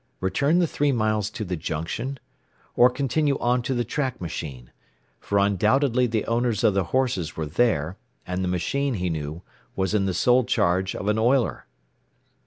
[0.19, 2.17] Return the three miles to the junction?
[2.75, 4.71] or continue on to the track machine?
[5.19, 9.43] For undoubtedly the owners of the horses were there; and the machine, he knew,
[9.75, 11.67] was in the sole charge of an oiler.